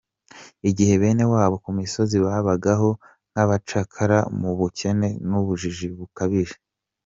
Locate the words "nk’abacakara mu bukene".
3.31-5.07